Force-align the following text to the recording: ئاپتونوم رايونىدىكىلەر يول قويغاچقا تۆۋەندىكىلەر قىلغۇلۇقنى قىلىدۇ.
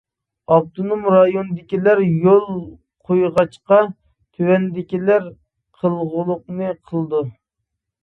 ئاپتونوم 0.53 1.03
رايونىدىكىلەر 1.15 2.01
يول 2.05 2.41
قويغاچقا 3.11 3.81
تۆۋەندىكىلەر 3.93 5.31
قىلغۇلۇقنى 5.31 6.77
قىلىدۇ. 6.91 7.27